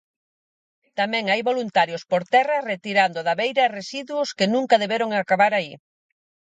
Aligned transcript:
Tamén 0.99 1.25
hai 1.31 1.41
voluntarios 1.51 2.03
por 2.11 2.21
terra 2.33 2.57
retirando 2.71 3.19
da 3.27 3.37
beira 3.41 3.73
residuos 3.79 4.29
que 4.37 4.51
nunca 4.53 4.75
deberon 4.83 5.09
acabar 5.13 5.51
aí. 5.55 5.73